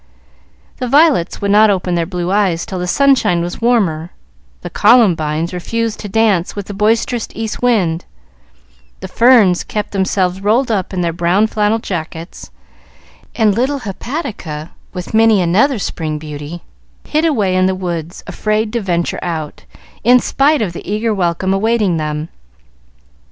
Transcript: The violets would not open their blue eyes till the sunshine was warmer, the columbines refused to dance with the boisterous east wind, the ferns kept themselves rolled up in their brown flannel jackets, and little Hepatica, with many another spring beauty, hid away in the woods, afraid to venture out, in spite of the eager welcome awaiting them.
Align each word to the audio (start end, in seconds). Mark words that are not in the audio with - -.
The 0.77 0.87
violets 0.87 1.41
would 1.41 1.51
not 1.51 1.69
open 1.69 1.93
their 1.93 2.07
blue 2.07 2.31
eyes 2.31 2.65
till 2.65 2.79
the 2.79 2.87
sunshine 2.87 3.41
was 3.43 3.61
warmer, 3.61 4.09
the 4.61 4.69
columbines 4.71 5.53
refused 5.53 5.99
to 5.99 6.09
dance 6.09 6.55
with 6.55 6.65
the 6.65 6.73
boisterous 6.73 7.27
east 7.35 7.61
wind, 7.61 8.05
the 9.01 9.07
ferns 9.07 9.63
kept 9.63 9.91
themselves 9.91 10.41
rolled 10.41 10.71
up 10.71 10.91
in 10.91 11.01
their 11.01 11.13
brown 11.13 11.45
flannel 11.45 11.77
jackets, 11.77 12.49
and 13.35 13.53
little 13.53 13.81
Hepatica, 13.81 14.71
with 14.91 15.13
many 15.13 15.39
another 15.39 15.77
spring 15.77 16.17
beauty, 16.17 16.63
hid 17.07 17.23
away 17.23 17.55
in 17.55 17.67
the 17.67 17.75
woods, 17.75 18.23
afraid 18.25 18.73
to 18.73 18.81
venture 18.81 19.19
out, 19.21 19.65
in 20.03 20.19
spite 20.19 20.63
of 20.63 20.73
the 20.73 20.91
eager 20.91 21.13
welcome 21.13 21.53
awaiting 21.53 21.97
them. 21.97 22.29